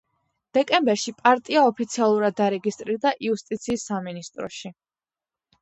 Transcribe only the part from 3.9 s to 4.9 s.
სამინისტროში.